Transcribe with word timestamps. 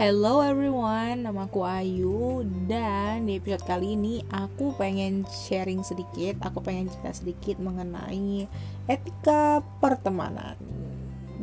Hello 0.00 0.40
everyone, 0.40 1.28
namaku 1.28 1.60
Ayu 1.60 2.40
dan 2.64 3.28
di 3.28 3.36
episode 3.36 3.68
kali 3.68 4.00
ini 4.00 4.24
aku 4.32 4.72
pengen 4.80 5.28
sharing 5.28 5.84
sedikit, 5.84 6.40
aku 6.40 6.64
pengen 6.64 6.88
cerita 6.88 7.12
sedikit 7.20 7.60
mengenai 7.60 8.48
etika 8.88 9.60
pertemanan. 9.76 10.56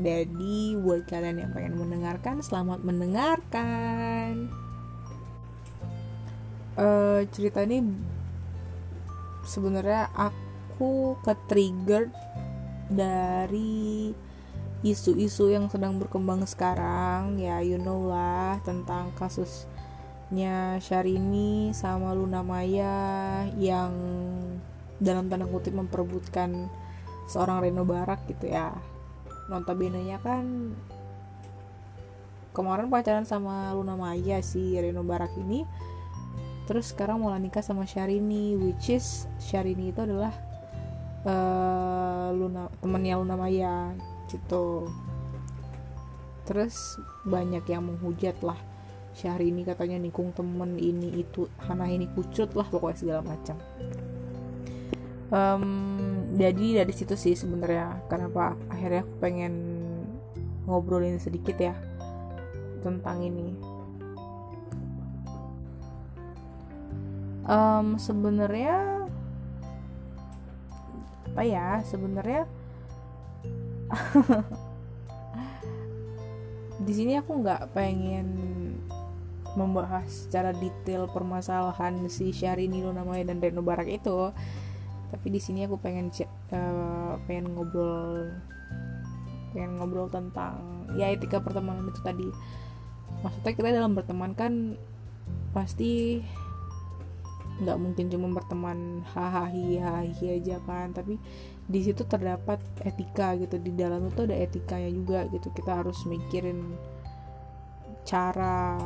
Jadi 0.02 0.74
buat 0.74 1.06
kalian 1.06 1.38
yang 1.38 1.54
pengen 1.54 1.78
mendengarkan, 1.78 2.42
selamat 2.42 2.82
mendengarkan. 2.82 4.50
Uh, 6.74 7.30
cerita 7.30 7.62
ini 7.62 7.86
sebenarnya 9.46 10.10
aku 10.18 11.14
ke 11.22 11.38
trigger 11.46 12.10
dari 12.90 14.18
isu-isu 14.86 15.50
yang 15.50 15.66
sedang 15.74 15.98
berkembang 15.98 16.46
sekarang 16.46 17.42
ya 17.42 17.58
you 17.66 17.82
know 17.82 18.06
lah 18.06 18.62
tentang 18.62 19.10
kasusnya 19.18 20.78
Syahrini 20.78 21.74
sama 21.74 22.14
Luna 22.14 22.46
Maya 22.46 23.46
yang 23.58 23.94
dalam 25.02 25.30
tanda 25.30 25.50
kutip 25.50 25.74
memperebutkan 25.74 26.70
seorang 27.30 27.62
Reno 27.62 27.86
Barak 27.86 28.26
gitu 28.30 28.50
ya. 28.50 28.74
Notabene 29.48 30.04
nya 30.04 30.20
kan 30.20 30.76
kemarin 32.52 32.90
pacaran 32.90 33.24
sama 33.24 33.72
Luna 33.78 33.94
Maya 33.96 34.42
si 34.42 34.76
Reno 34.76 35.06
Barak 35.06 35.32
ini 35.38 35.64
terus 36.68 36.92
sekarang 36.92 37.24
mau 37.24 37.32
nikah 37.40 37.64
sama 37.64 37.88
Syahrini 37.88 38.60
which 38.60 38.92
is 38.92 39.30
Syahrini 39.40 39.96
itu 39.96 40.04
adalah 40.04 40.36
uh, 41.24 42.36
Luna 42.36 42.68
temannya 42.84 43.16
Luna 43.24 43.36
Maya 43.40 43.96
gitu. 44.32 44.88
Terus 46.48 47.00
banyak 47.28 47.64
yang 47.68 47.88
menghujat 47.88 48.40
lah. 48.40 48.58
Syahrini 49.18 49.66
katanya 49.66 49.98
nikung 49.98 50.30
temen 50.32 50.78
ini 50.78 51.26
itu 51.26 51.50
Hana 51.58 51.90
ini 51.90 52.06
kucut 52.14 52.54
lah 52.54 52.70
pokoknya 52.70 52.98
segala 53.02 53.22
macam. 53.26 53.58
Um, 55.28 55.66
jadi 56.40 56.86
dari 56.86 56.94
situ 56.96 57.20
sih 57.20 57.36
sebenarnya 57.36 58.00
kenapa 58.08 58.56
akhirnya 58.72 59.04
aku 59.04 59.14
pengen 59.20 59.54
ngobrolin 60.64 61.20
sedikit 61.20 61.60
ya 61.60 61.76
tentang 62.80 63.26
ini. 63.26 63.58
Um, 67.48 67.96
sebenarnya 68.00 69.08
apa 71.32 71.42
ya 71.46 71.80
sebenarnya 71.86 72.50
di 76.88 76.94
sini 76.94 77.18
aku 77.18 77.42
nggak 77.42 77.74
pengen 77.74 78.28
membahas 79.58 80.06
secara 80.06 80.54
detail 80.54 81.10
permasalahan 81.10 82.06
si 82.08 82.30
Syahrini 82.30 82.86
namanya 82.86 83.34
dan 83.34 83.42
Reno 83.42 83.66
Barak 83.66 83.90
itu. 83.90 84.30
Tapi 85.08 85.28
di 85.34 85.40
sini 85.42 85.66
aku 85.66 85.82
pengen 85.82 86.14
uh, 86.54 87.18
pengen 87.26 87.56
ngobrol 87.56 88.38
pengen 89.56 89.80
ngobrol 89.82 90.12
tentang 90.12 90.86
ya 91.00 91.10
etika 91.10 91.42
pertemanan 91.42 91.90
itu 91.90 92.02
tadi. 92.06 92.28
Maksudnya 93.26 93.52
kita 93.58 93.70
dalam 93.74 93.98
berteman 93.98 94.38
kan 94.38 94.78
pasti 95.58 96.22
nggak 97.58 97.78
mungkin 97.82 98.06
cuma 98.14 98.30
berteman 98.34 99.02
hahaha 99.14 99.50
hahaha 99.50 100.28
aja 100.34 100.58
kan. 100.64 100.94
Tapi 100.94 101.18
di 101.68 101.80
situ 101.82 102.06
terdapat 102.06 102.62
etika 102.86 103.34
gitu. 103.38 103.58
Di 103.58 103.72
dalam 103.74 104.08
itu 104.08 104.26
ada 104.26 104.36
etikanya 104.36 104.90
juga 104.94 105.26
gitu. 105.30 105.50
Kita 105.52 105.84
harus 105.84 106.04
mikirin 106.06 106.78
cara 108.08 108.80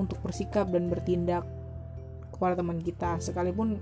untuk 0.00 0.16
bersikap 0.24 0.70
dan 0.72 0.88
bertindak 0.88 1.44
kepada 2.32 2.56
teman 2.56 2.80
kita. 2.80 3.20
Sekalipun 3.20 3.80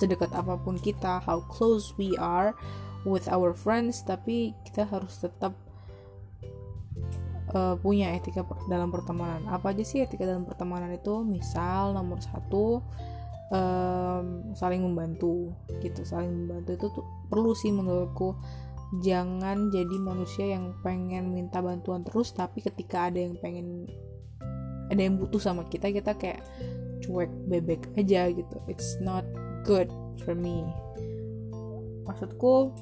sedekat 0.00 0.32
apa 0.32 0.56
pun 0.56 0.80
kita 0.80 1.20
how 1.20 1.44
close 1.52 1.92
we 2.00 2.16
are 2.16 2.56
with 3.04 3.28
our 3.28 3.52
friends 3.52 4.00
tapi 4.00 4.56
kita 4.64 4.88
harus 4.88 5.20
tetap 5.20 5.52
uh, 7.54 7.76
punya 7.78 8.14
etika 8.14 8.46
dalam 8.70 8.90
pertemanan. 8.90 9.46
Apa 9.50 9.74
aja 9.74 9.82
sih 9.82 10.02
etika 10.02 10.26
dalam 10.26 10.46
pertemanan 10.46 10.90
itu? 10.94 11.22
Misal 11.26 11.94
nomor 11.94 12.22
satu 12.22 12.82
um, 13.50 14.54
saling 14.54 14.82
membantu 14.82 15.54
gitu. 15.82 16.06
Saling 16.06 16.30
membantu 16.30 16.70
itu 16.74 16.86
tuh 16.90 17.04
perlu 17.28 17.52
sih 17.54 17.70
menurutku. 17.74 18.38
Jangan 19.02 19.70
jadi 19.70 19.96
manusia 20.02 20.50
yang 20.50 20.74
pengen 20.82 21.30
minta 21.30 21.62
bantuan 21.62 22.02
terus 22.02 22.34
tapi 22.34 22.58
ketika 22.58 23.06
ada 23.06 23.22
yang 23.22 23.38
pengen 23.38 23.86
ada 24.90 24.98
yang 24.98 25.14
butuh 25.14 25.38
sama 25.38 25.62
kita 25.70 25.94
kita 25.94 26.18
kayak 26.18 26.42
cuek 27.06 27.30
bebek 27.46 27.86
aja 27.94 28.26
gitu. 28.34 28.58
It's 28.66 28.98
not 28.98 29.22
good 29.62 29.86
for 30.26 30.34
me. 30.34 30.66
Maksudku 32.10 32.74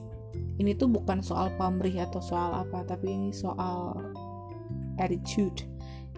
ini 0.58 0.72
tuh 0.74 0.88
bukan 0.88 1.20
soal 1.20 1.52
pamrih 1.60 2.00
atau 2.02 2.24
soal 2.24 2.64
apa 2.64 2.82
tapi 2.88 3.12
ini 3.12 3.30
soal 3.30 3.94
attitude. 4.98 5.64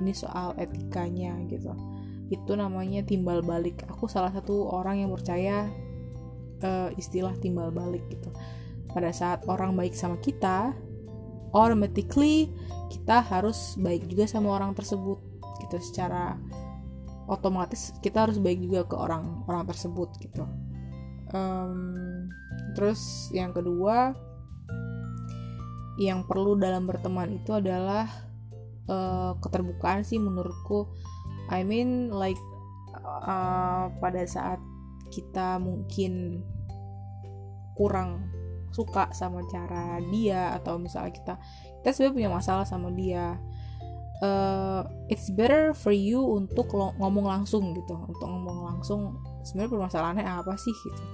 Ini 0.00 0.12
soal 0.16 0.56
etikanya 0.56 1.36
gitu. 1.46 1.72
Itu 2.32 2.56
namanya 2.56 3.04
timbal 3.04 3.44
balik. 3.44 3.84
Aku 3.92 4.08
salah 4.08 4.32
satu 4.32 4.68
orang 4.72 5.04
yang 5.04 5.10
percaya 5.12 5.68
uh, 6.64 6.88
istilah 6.96 7.36
timbal 7.38 7.68
balik 7.68 8.04
gitu. 8.08 8.32
Pada 8.90 9.14
saat 9.14 9.46
orang 9.46 9.76
baik 9.76 9.94
sama 9.94 10.18
kita 10.18 10.74
automatically 11.54 12.50
kita 12.90 13.22
harus 13.22 13.78
baik 13.78 14.08
juga 14.08 14.26
sama 14.26 14.56
orang 14.56 14.72
tersebut. 14.74 15.20
Gitu 15.60 15.76
secara 15.84 16.40
otomatis 17.30 17.94
kita 18.02 18.26
harus 18.26 18.42
baik 18.42 18.58
juga 18.58 18.88
ke 18.88 18.96
orang 18.98 19.46
orang 19.46 19.68
tersebut 19.68 20.10
gitu. 20.18 20.44
Um, 21.30 22.26
terus 22.74 23.30
yang 23.30 23.54
kedua 23.54 24.18
yang 26.00 26.24
perlu 26.26 26.56
dalam 26.58 26.88
berteman 26.88 27.38
itu 27.38 27.54
adalah 27.54 28.08
uh, 28.88 29.36
keterbukaan 29.42 30.06
sih 30.06 30.16
menurutku. 30.16 30.88
I 31.50 31.66
mean 31.66 32.14
like 32.14 32.38
uh, 33.26 33.90
pada 33.98 34.22
saat 34.24 34.62
kita 35.10 35.58
mungkin 35.58 36.44
kurang 37.74 38.30
suka 38.70 39.10
sama 39.10 39.42
cara 39.50 39.98
dia 40.14 40.54
atau 40.54 40.78
misalnya 40.78 41.10
kita 41.10 41.34
kita 41.82 41.88
sebenarnya 41.90 42.16
punya 42.16 42.30
masalah 42.30 42.62
sama 42.62 42.94
dia 42.94 43.34
uh, 44.20 44.84
it's 45.08 45.32
better 45.32 45.72
for 45.72 45.90
you 45.90 46.20
untuk 46.20 46.70
ngomong 46.72 47.26
langsung 47.26 47.72
gitu. 47.74 47.96
Untuk 47.96 48.28
ngomong 48.28 48.76
langsung 48.76 49.18
sebenarnya 49.44 49.72
permasalahannya 49.74 50.24
apa 50.24 50.54
sih 50.60 50.72
gitu? 50.72 51.04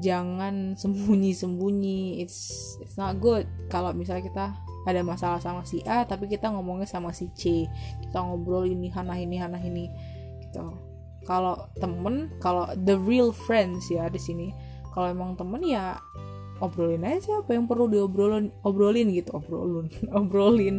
Jangan 0.00 0.54
sembunyi-sembunyi. 0.80 2.24
It's 2.24 2.76
it's 2.82 2.96
not 2.96 3.20
good. 3.20 3.46
Kalau 3.68 3.92
misalnya 3.92 4.24
kita 4.26 4.46
ada 4.88 5.00
masalah 5.04 5.40
sama 5.42 5.66
si 5.68 5.84
A 5.84 6.08
tapi 6.08 6.30
kita 6.30 6.48
ngomongnya 6.48 6.88
sama 6.88 7.12
si 7.12 7.28
C. 7.36 7.68
Kita 8.00 8.24
ngobrol 8.24 8.68
ini 8.68 8.88
hana 8.88 9.16
ini 9.20 9.36
hana 9.36 9.60
ini 9.60 9.90
gitu. 10.40 10.72
Kalau 11.28 11.68
temen 11.76 12.32
kalau 12.40 12.70
the 12.80 12.96
real 12.96 13.30
friends 13.34 13.92
ya 13.92 14.08
di 14.08 14.20
sini. 14.20 14.48
Kalau 14.90 15.06
emang 15.12 15.36
temen 15.36 15.60
ya 15.62 16.00
obrolin 16.60 17.06
aja 17.06 17.40
apa 17.40 17.56
yang 17.56 17.64
perlu 17.64 17.88
diobrolin 17.88 18.52
obrolin 18.66 19.08
gitu 19.16 19.36
obrolin 19.36 19.88
obrolin. 20.18 20.76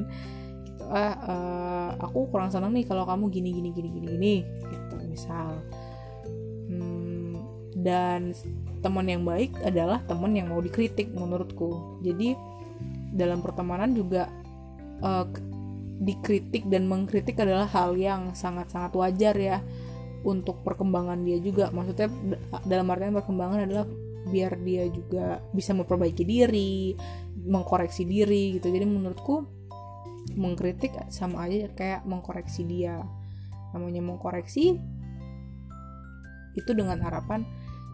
Gitu. 0.65 0.83
Ah 0.91 1.15
uh, 1.15 1.89
aku 2.01 2.27
kurang 2.33 2.49
senang 2.49 2.73
nih 2.73 2.83
kalau 2.89 3.05
kamu 3.05 3.29
gini 3.29 3.49
gini 3.53 3.69
gini 3.71 3.89
gini 3.93 4.07
gini 4.17 4.35
gitu 4.69 4.95
misal. 5.05 5.61
Hmm, 6.71 7.37
dan 7.77 8.33
teman 8.81 9.05
yang 9.05 9.21
baik 9.21 9.53
adalah 9.61 10.01
teman 10.09 10.33
yang 10.33 10.49
mau 10.49 10.59
dikritik 10.59 11.13
menurutku. 11.13 12.01
Jadi 12.01 12.33
dalam 13.11 13.43
pertemanan 13.43 13.91
juga 13.91 14.31
uh, 15.03 15.27
dikritik 16.01 16.65
dan 16.65 16.89
mengkritik 16.89 17.37
adalah 17.37 17.69
hal 17.69 17.93
yang 17.93 18.33
sangat-sangat 18.33 18.91
wajar 18.97 19.35
ya 19.37 19.61
untuk 20.25 20.65
perkembangan 20.65 21.21
dia 21.21 21.37
juga. 21.37 21.69
Maksudnya 21.69 22.09
dalam 22.65 22.89
artian 22.89 23.13
perkembangan 23.13 23.69
adalah 23.69 23.85
biar 24.21 24.53
dia 24.61 24.85
juga 24.89 25.41
bisa 25.53 25.73
memperbaiki 25.73 26.23
diri 26.25 26.93
mengkoreksi 27.45 28.05
diri 28.05 28.57
gitu. 28.57 28.69
Jadi 28.69 28.85
menurutku 28.85 29.45
mengkritik 30.37 30.93
sama 31.09 31.45
aja 31.45 31.69
kayak 31.73 32.01
mengkoreksi 32.05 32.65
dia. 32.65 33.01
Namanya 33.73 34.01
mengkoreksi 34.01 34.77
itu 36.51 36.71
dengan 36.75 36.99
harapan 36.99 37.47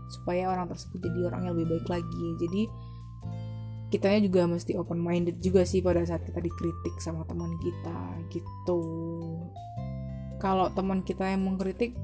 supaya 0.09 0.49
orang 0.49 0.71
tersebut 0.71 1.03
jadi 1.03 1.19
orang 1.27 1.47
yang 1.47 1.53
lebih 1.59 1.79
baik 1.79 1.87
lagi. 1.99 2.27
Jadi 2.39 2.63
kitanya 3.87 4.19
juga 4.27 4.43
mesti 4.51 4.75
open 4.75 4.99
minded 4.99 5.39
juga 5.39 5.63
sih 5.63 5.79
pada 5.79 6.03
saat 6.03 6.23
kita 6.27 6.43
dikritik 6.43 6.95
sama 6.99 7.23
teman 7.23 7.55
kita 7.63 7.99
gitu. 8.35 8.81
Kalau 10.37 10.69
teman 10.75 11.01
kita 11.01 11.23
yang 11.23 11.47
mengkritik 11.47 11.95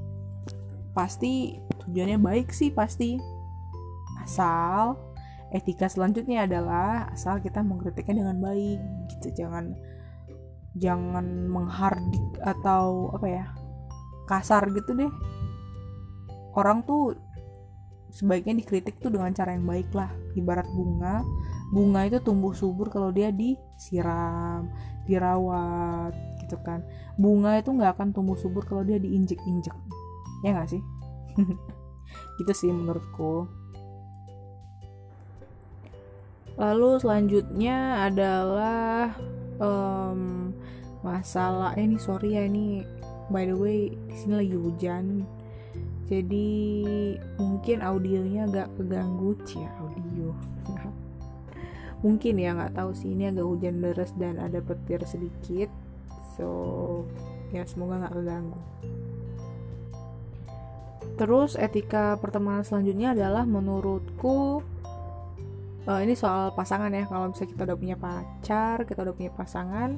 pasti 0.96 1.60
tujuannya 1.84 2.18
baik 2.18 2.48
sih 2.50 2.72
pasti. 2.72 3.20
Asal 4.24 4.96
etika 5.52 5.86
selanjutnya 5.86 6.48
adalah 6.48 7.12
asal 7.12 7.38
kita 7.44 7.60
mengkritiknya 7.60 8.24
dengan 8.24 8.40
baik 8.40 8.80
gitu. 9.12 9.44
Jangan 9.44 9.76
jangan 10.74 11.46
menghardik 11.52 12.26
atau 12.42 13.12
apa 13.12 13.26
ya 13.28 13.46
kasar 14.24 14.72
gitu 14.72 14.96
deh. 14.96 15.12
Orang 16.56 16.86
tuh 16.88 17.18
sebaiknya 18.14 18.62
dikritik 18.62 19.02
tuh 19.02 19.10
dengan 19.10 19.34
cara 19.34 19.58
yang 19.58 19.66
baik 19.66 19.90
lah. 19.90 20.08
Ibarat 20.38 20.70
bunga 20.70 21.26
bunga 21.74 22.06
itu 22.06 22.22
tumbuh 22.22 22.54
subur 22.54 22.86
kalau 22.86 23.10
dia 23.10 23.34
disiram 23.34 24.70
dirawat 25.10 26.14
gitu 26.46 26.54
kan. 26.62 26.86
Bunga 27.18 27.58
itu 27.58 27.74
nggak 27.74 27.98
akan 27.98 28.14
tumbuh 28.14 28.38
subur 28.38 28.62
kalau 28.62 28.86
dia 28.86 29.02
diinjek-injek. 29.02 29.74
Ya 30.46 30.54
nggak 30.54 30.70
sih? 30.70 30.82
Gitu 32.38 32.52
sih 32.54 32.70
menurutku. 32.70 33.50
Lalu 36.54 37.02
selanjutnya 37.02 38.06
adalah 38.06 39.18
um, 39.58 40.54
masalah 41.02 41.74
eh 41.74 41.82
ini 41.82 41.98
sorry 41.98 42.38
ya 42.38 42.46
ini 42.46 42.86
by 43.28 43.44
the 43.44 43.56
way 43.56 43.90
di 44.08 44.14
sini 44.14 44.34
lagi 44.46 44.54
hujan 44.54 45.26
jadi 46.04 46.48
mungkin 47.40 47.80
audionya 47.80 48.44
agak 48.44 48.68
keganggu. 48.76 49.32
Ya 49.56 49.70
audio. 49.80 50.30
Mungkin 52.04 52.34
ya 52.36 52.52
nggak 52.52 52.76
tahu 52.76 52.92
sih. 52.92 53.16
Ini 53.16 53.32
agak 53.32 53.46
hujan 53.48 53.80
deras 53.80 54.12
dan 54.20 54.36
ada 54.36 54.60
petir 54.60 55.00
sedikit. 55.08 55.72
So 56.36 56.48
ya 57.56 57.64
semoga 57.64 58.04
nggak 58.04 58.14
keganggu. 58.20 58.60
Terus 61.14 61.56
etika 61.56 62.20
pertemanan 62.20 62.66
selanjutnya 62.66 63.14
adalah 63.14 63.46
menurutku 63.48 64.60
uh, 65.88 66.00
ini 66.04 66.12
soal 66.12 66.52
pasangan 66.52 66.92
ya. 66.92 67.08
Kalau 67.08 67.32
misalnya 67.32 67.50
kita 67.56 67.62
udah 67.64 67.78
punya 67.80 67.96
pacar 67.96 68.76
kita 68.84 69.00
udah 69.08 69.14
punya 69.16 69.32
pasangan 69.32 69.96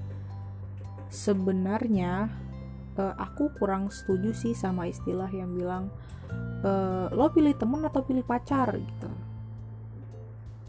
sebenarnya 1.10 2.30
uh, 2.98 3.14
aku 3.16 3.52
kurang 3.56 3.88
setuju 3.92 4.32
sih 4.32 4.52
sama 4.56 4.88
istilah 4.88 5.28
yang 5.30 5.52
bilang 5.54 5.92
uh, 6.64 7.12
lo 7.12 7.30
pilih 7.30 7.54
temen 7.56 7.84
atau 7.84 8.02
pilih 8.02 8.24
pacar 8.24 8.74
gitu. 8.76 9.10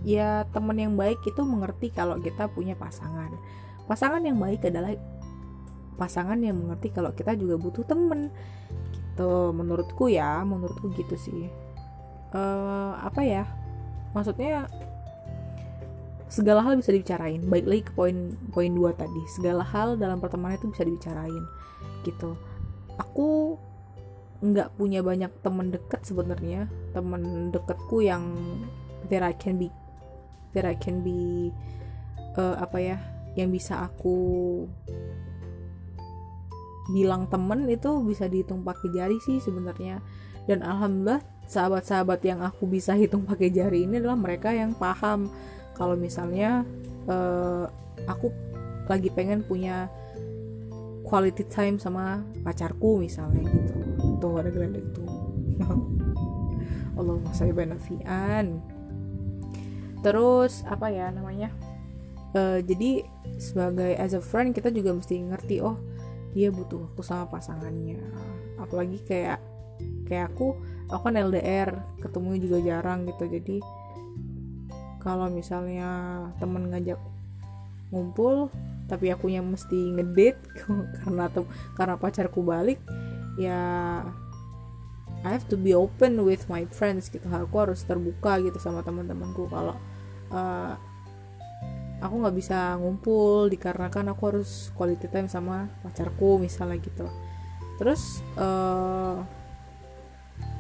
Ya 0.06 0.46
temen 0.54 0.78
yang 0.78 0.94
baik 0.94 1.20
itu 1.26 1.42
mengerti 1.42 1.90
kalau 1.90 2.22
kita 2.22 2.48
punya 2.54 2.78
pasangan. 2.78 3.34
Pasangan 3.90 4.22
yang 4.22 4.38
baik 4.38 4.68
adalah 4.68 4.94
pasangan 5.98 6.38
yang 6.38 6.60
mengerti 6.60 6.94
kalau 6.94 7.10
kita 7.16 7.34
juga 7.34 7.58
butuh 7.58 7.84
temen 7.88 8.30
gitu. 8.94 9.52
Menurutku 9.56 10.12
ya 10.12 10.46
menurutku 10.46 10.94
gitu 10.94 11.18
sih. 11.18 11.50
Uh, 12.36 12.94
apa 13.02 13.26
ya? 13.26 13.44
Maksudnya 14.14 14.70
segala 16.28 16.64
hal 16.64 16.80
bisa 16.80 16.92
dibicarain. 16.92 17.42
Baik 17.48 17.66
lagi 17.68 17.84
ke 17.88 17.92
poin 17.96 18.36
poin 18.52 18.72
dua 18.72 18.92
tadi. 18.96 19.22
Segala 19.32 19.64
hal 19.64 19.96
dalam 19.96 20.20
pertemanan 20.20 20.60
itu 20.60 20.72
bisa 20.72 20.84
dibicarain 20.84 21.44
gitu. 22.04 22.36
Aku 23.00 23.58
nggak 24.38 24.78
punya 24.78 25.02
banyak 25.02 25.32
teman 25.42 25.74
dekat 25.74 26.04
sebenarnya. 26.04 26.68
Teman 26.92 27.52
dekatku 27.52 28.04
yang 28.04 28.24
that 29.08 29.24
I 29.24 29.34
can 29.34 29.58
be 29.58 29.72
that 30.52 30.68
I 30.68 30.76
can 30.76 31.02
be 31.02 31.50
uh, 32.36 32.60
apa 32.60 32.78
ya 32.80 32.98
yang 33.38 33.54
bisa 33.54 33.86
aku 33.86 34.18
bilang 36.88 37.28
temen 37.28 37.68
itu 37.68 38.00
bisa 38.08 38.32
dihitung 38.32 38.64
pakai 38.64 38.90
jari 38.92 39.18
sih 39.24 39.40
sebenarnya. 39.40 40.00
Dan 40.48 40.64
alhamdulillah 40.64 41.20
sahabat-sahabat 41.48 42.24
yang 42.24 42.40
aku 42.40 42.68
bisa 42.68 42.96
hitung 42.96 43.28
pakai 43.28 43.52
jari 43.52 43.84
ini 43.84 44.00
adalah 44.00 44.16
mereka 44.16 44.56
yang 44.56 44.76
paham 44.76 45.28
kalau 45.78 45.94
misalnya 45.94 46.66
uh, 47.06 47.70
aku 48.10 48.34
lagi 48.90 49.14
pengen 49.14 49.46
punya 49.46 49.88
quality 51.06 51.46
time 51.48 51.78
sama 51.78 52.26
pacarku 52.42 53.00
misalnya 53.00 53.46
gitu. 53.46 53.74
Tuh 54.18 54.42
ada 54.42 54.50
gelandang 54.50 54.84
itu 54.90 55.04
Allah 56.98 57.16
saya 57.32 57.54
benafian 57.54 58.60
terus 60.02 60.66
apa 60.66 60.90
ya 60.94 61.10
namanya? 61.14 61.54
Uh, 62.36 62.62
jadi 62.62 63.08
sebagai 63.42 63.98
as 63.98 64.14
a 64.14 64.22
friend 64.22 64.54
kita 64.54 64.70
juga 64.70 64.94
mesti 64.94 65.16
ngerti 65.20 65.64
oh 65.64 65.78
dia 66.38 66.54
butuh 66.54 66.90
waktu 66.90 67.02
sama 67.02 67.26
pasangannya. 67.30 67.98
Apalagi 68.62 69.02
kayak 69.06 69.42
kayak 70.06 70.34
aku 70.34 70.54
aku 70.90 71.02
kan 71.02 71.18
LDR 71.18 71.82
ketemu 72.00 72.30
juga 72.40 72.58
jarang 72.62 73.10
gitu. 73.10 73.26
Jadi 73.26 73.58
kalau 75.04 75.30
misalnya 75.30 75.90
temen 76.42 76.70
ngajak 76.70 77.00
ngumpul 77.92 78.52
tapi 78.88 79.12
aku 79.12 79.32
yang 79.32 79.48
mesti 79.48 79.96
ngedate 79.96 80.40
karena 81.04 81.28
karena 81.76 81.96
pacarku 82.00 82.40
balik 82.44 82.80
ya 83.38 84.02
I 85.26 85.34
have 85.34 85.50
to 85.50 85.58
be 85.58 85.74
open 85.74 86.22
with 86.24 86.46
my 86.46 86.70
friends 86.70 87.10
gitu. 87.10 87.26
Aku 87.26 87.58
harus 87.58 87.82
terbuka 87.82 88.38
gitu 88.38 88.62
sama 88.62 88.86
teman-temanku 88.86 89.50
kalau 89.50 89.76
uh, 90.30 90.78
aku 91.98 92.14
nggak 92.22 92.36
bisa 92.38 92.78
ngumpul 92.78 93.50
dikarenakan 93.50 94.14
aku 94.14 94.22
harus 94.30 94.70
quality 94.78 95.10
time 95.10 95.26
sama 95.26 95.68
pacarku 95.82 96.38
misalnya 96.38 96.78
gitu. 96.80 97.10
Terus 97.82 98.22
uh, 98.38 99.26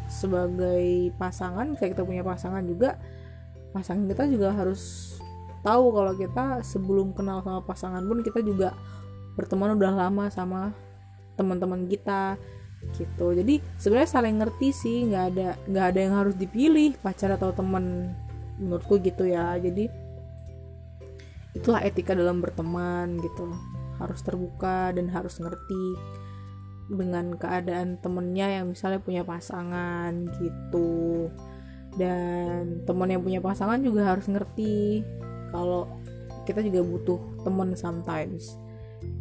sebagai 0.10 1.14
pasangan 1.22 1.78
kayak 1.78 1.94
kita 1.94 2.04
punya 2.04 2.24
pasangan 2.26 2.64
juga 2.66 2.98
pasangan 3.76 4.08
kita 4.08 4.24
juga 4.30 4.56
harus 4.56 5.16
tahu 5.66 5.92
kalau 5.92 6.14
kita 6.16 6.46
sebelum 6.64 7.12
kenal 7.12 7.44
sama 7.44 7.62
pasangan 7.66 8.04
pun 8.06 8.24
kita 8.24 8.40
juga 8.40 8.72
berteman 9.36 9.78
udah 9.78 9.94
lama 9.94 10.26
sama 10.32 10.74
teman-teman 11.38 11.86
kita 11.86 12.40
gitu. 12.98 13.34
Jadi 13.34 13.62
sebenarnya 13.78 14.10
saling 14.10 14.38
ngerti 14.42 14.70
sih 14.74 14.98
nggak 15.10 15.26
ada 15.34 15.50
nggak 15.68 15.86
ada 15.94 16.00
yang 16.00 16.16
harus 16.16 16.36
dipilih 16.38 16.98
pacar 17.02 17.34
atau 17.36 17.54
teman 17.54 18.14
menurutku 18.58 18.98
gitu 19.02 19.30
ya. 19.30 19.58
Jadi 19.58 19.90
itulah 21.58 21.82
etika 21.86 22.18
dalam 22.18 22.42
berteman 22.42 23.22
gitu. 23.22 23.54
Harus 23.98 24.22
terbuka 24.22 24.94
dan 24.94 25.10
harus 25.10 25.42
ngerti 25.42 25.98
dengan 26.88 27.36
keadaan 27.36 28.00
temennya 28.00 28.62
yang 28.62 28.72
misalnya 28.72 29.04
punya 29.04 29.28
pasangan 29.28 30.24
gitu 30.40 31.28
dan 31.98 32.86
teman 32.86 33.10
yang 33.10 33.26
punya 33.26 33.42
pasangan 33.42 33.82
juga 33.82 34.06
harus 34.06 34.30
ngerti 34.30 35.02
kalau 35.50 35.90
kita 36.46 36.64
juga 36.64 36.86
butuh 36.86 37.20
teman 37.44 37.74
sometimes. 37.74 38.56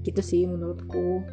Gitu 0.05 0.21
sih 0.23 0.43
menurutku. 0.47 1.25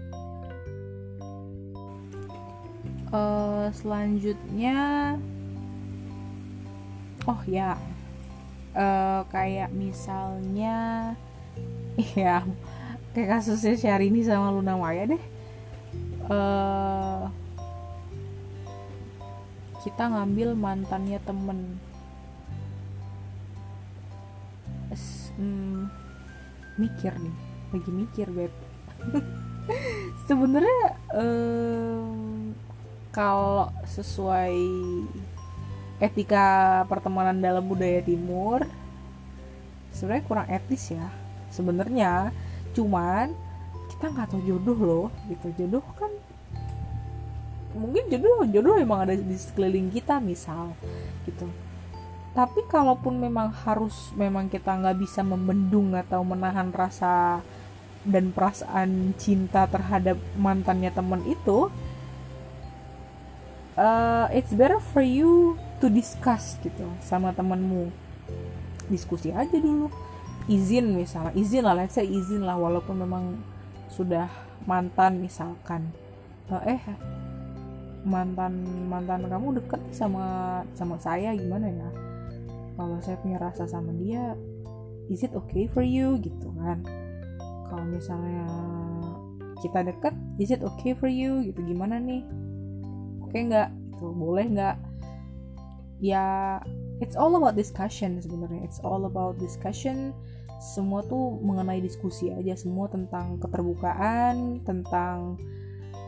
Uh, 3.13 3.69
selanjutnya 3.77 5.13
oh 7.29 7.37
ya 7.45 7.77
uh, 8.73 9.21
kayak 9.29 9.69
misalnya 9.69 11.13
ya 12.17 12.41
kayak 13.13 13.37
kasusnya 13.37 13.77
Syahrini 13.77 14.25
sama 14.25 14.49
Luna 14.49 14.73
Maya 14.81 15.05
deh. 15.05 15.23
Uh, 16.25 17.29
kita 19.83 20.07
ngambil 20.07 20.55
mantannya 20.55 21.19
temen. 21.27 21.59
Hmm, 25.33 25.89
mikir 26.77 27.11
nih 27.17 27.35
lagi 27.73 27.91
mikir 27.91 28.27
beb. 28.29 28.53
Sebenarnya 30.29 30.81
um, 31.17 32.53
kalau 33.09 33.73
sesuai 33.89 34.53
etika 35.97 36.83
pertemanan 36.85 37.41
dalam 37.41 37.65
budaya 37.65 38.03
timur 38.05 38.61
sebenarnya 39.93 40.25
kurang 40.29 40.47
etis 40.49 40.93
ya 40.93 41.09
sebenarnya. 41.49 42.29
Cuman 42.77 43.33
kita 43.89 44.09
nggak 44.09 44.29
tahu 44.33 44.41
jodoh 44.45 44.79
loh 44.79 45.07
gitu. 45.29 45.49
Jodoh 45.57 45.85
kan 45.97 46.13
mungkin 47.73 48.09
jodoh 48.09 48.45
jodoh 48.49 48.77
emang 48.77 49.09
ada 49.09 49.13
di 49.17 49.37
sekeliling 49.37 49.89
kita 49.89 50.21
misal 50.21 50.77
gitu. 51.25 51.49
Tapi 52.33 52.65
kalaupun 52.65 53.21
memang 53.21 53.53
harus 53.53 54.09
memang 54.17 54.49
kita 54.49 54.73
nggak 54.73 54.97
bisa 54.97 55.21
membendung 55.21 55.93
atau 55.93 56.25
menahan 56.25 56.73
rasa 56.73 57.45
dan 58.03 58.33
perasaan 58.33 59.13
cinta 59.15 59.69
terhadap 59.69 60.17
mantannya 60.35 60.91
teman 60.91 61.23
itu 61.23 61.71
uh, 63.77 64.27
it's 64.33 64.51
better 64.51 64.81
for 64.81 65.05
you 65.05 65.55
to 65.79 65.87
discuss 65.87 66.57
gitu 66.61 66.89
sama 67.05 67.31
temanmu. 67.37 67.89
Diskusi 68.89 69.31
aja 69.31 69.55
dulu. 69.57 69.87
Izin 70.49 70.91
misalnya 70.97 71.31
izin 71.37 71.63
lah 71.63 71.75
let's 71.77 71.95
say 71.95 72.03
izin 72.03 72.43
lah 72.43 72.59
walaupun 72.59 72.99
memang 72.99 73.39
sudah 73.87 74.27
mantan 74.67 75.23
misalkan. 75.23 75.93
Eh 76.67 76.81
mantan 78.03 78.67
mantan 78.91 79.31
kamu 79.31 79.63
deket 79.63 79.81
sama 79.95 80.59
sama 80.75 80.99
saya 80.99 81.31
gimana 81.35 81.71
ya? 81.71 81.89
Kalau 82.75 82.97
saya 82.99 83.15
punya 83.23 83.39
rasa 83.39 83.63
sama 83.65 83.95
dia 83.95 84.35
is 85.07 85.23
it 85.23 85.31
okay 85.35 85.67
for 85.71 85.83
you? 85.83 86.19
Gitu 86.19 86.51
kan. 86.59 86.83
Kalau 87.71 87.85
misalnya 87.87 88.47
kita 89.63 89.87
deket 89.87 90.13
is 90.37 90.51
it 90.51 90.61
okay 90.61 90.91
for 90.91 91.07
you? 91.07 91.43
Gitu 91.47 91.59
gimana 91.63 91.97
nih? 91.97 92.27
Oke 93.23 93.39
okay 93.39 93.41
nggak? 93.47 93.69
Gitu 93.71 94.05
boleh 94.11 94.45
nggak? 94.51 94.77
Ya 96.03 96.59
it's 96.99 97.15
all 97.15 97.31
about 97.39 97.55
discussion 97.55 98.19
sebenarnya. 98.19 98.67
It's 98.67 98.83
all 98.83 99.07
about 99.07 99.39
discussion. 99.39 100.11
Semua 100.59 101.03
tuh 101.07 101.39
mengenai 101.43 101.83
diskusi 101.83 102.31
aja 102.31 102.55
semua 102.55 102.87
tentang 102.87 103.39
keterbukaan 103.39 104.63
tentang 104.63 105.35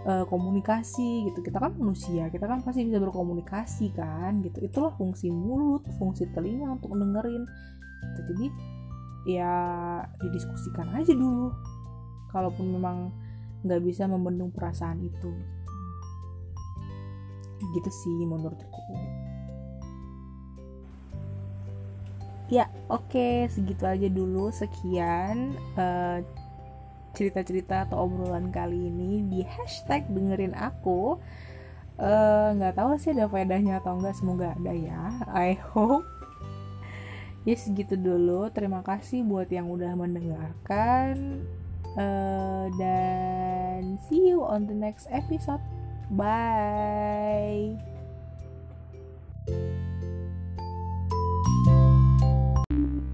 uh, 0.05 0.25
komunikasi 0.29 1.27
gitu. 1.29 1.41
Kita 1.41 1.57
kan 1.59 1.73
manusia 1.75 2.29
kita 2.29 2.45
kan 2.45 2.61
pasti 2.61 2.85
bisa 2.85 3.01
berkomunikasi 3.01 3.91
kan 3.91 4.39
gitu. 4.45 4.61
Itulah 4.63 4.93
fungsi 4.95 5.33
mulut 5.33 5.83
fungsi 5.97 6.29
telinga 6.31 6.77
untuk 6.79 6.93
dengerin 6.93 7.43
gitu. 8.05 8.21
jadi 8.31 8.47
ya 9.25 9.53
didiskusikan 10.21 10.93
aja 10.93 11.11
dulu. 11.11 11.51
Kalaupun 12.29 12.65
memang 12.69 12.97
nggak 13.65 13.81
bisa 13.81 14.05
membendung 14.05 14.53
perasaan 14.53 15.01
itu. 15.01 15.31
Gitu 17.73 17.89
sih 17.89 18.23
menurutku 18.23 18.85
ya 22.49 22.69
oke. 22.93 23.09
Okay, 23.09 23.49
segitu 23.49 23.83
aja 23.85 24.07
dulu. 24.09 24.53
Sekian 24.53 25.57
uh, 25.77 26.21
cerita-cerita 27.15 27.87
atau 27.87 28.05
obrolan 28.05 28.51
kali 28.51 28.91
ini 28.91 29.23
di 29.25 29.41
hashtag 29.41 30.03
dengerin 30.11 30.53
aku. 30.53 31.17
Eh, 31.95 32.47
nggak 32.59 32.73
uh, 32.75 32.77
tahu 32.77 32.99
sih 32.99 33.15
ada 33.15 33.31
faedahnya 33.31 33.79
atau 33.79 33.95
enggak 33.95 34.19
semoga 34.19 34.51
ada 34.51 34.75
ya. 34.75 35.15
I 35.31 35.55
hope. 35.71 36.03
Ya 37.47 37.55
segitu 37.55 37.95
dulu. 37.95 38.51
Terima 38.51 38.83
kasih 38.83 39.23
buat 39.23 39.47
yang 39.47 39.71
udah 39.71 39.95
mendengarkan. 39.95 41.45
Uh, 41.95 42.67
dan 42.75 43.95
see 44.11 44.27
you 44.27 44.43
on 44.43 44.67
the 44.67 44.75
next 44.75 45.07
episode. 45.07 45.63
Bye. 46.11 47.79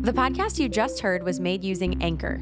The 0.01 0.17
podcast 0.17 0.58
you 0.58 0.65
just 0.65 1.05
heard 1.05 1.22
was 1.22 1.38
made 1.38 1.62
using 1.62 2.01
Anchor. 2.01 2.41